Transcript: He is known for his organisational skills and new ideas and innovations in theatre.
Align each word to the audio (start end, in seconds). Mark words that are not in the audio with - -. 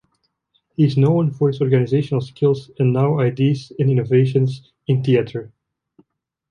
He 0.73 0.83
is 0.85 0.97
known 0.97 1.29
for 1.29 1.49
his 1.49 1.59
organisational 1.59 2.23
skills 2.23 2.71
and 2.79 2.91
new 2.91 3.19
ideas 3.19 3.71
and 3.77 3.87
innovations 3.87 4.73
in 4.87 5.03
theatre. 5.03 5.51